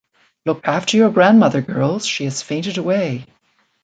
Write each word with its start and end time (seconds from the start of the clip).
Look 0.47 0.67
after 0.67 0.97
your 0.97 1.11
grandmother, 1.11 1.61
girls; 1.61 2.07
she 2.07 2.23
has 2.23 2.41
fainted 2.41 2.79
away. 2.79 3.27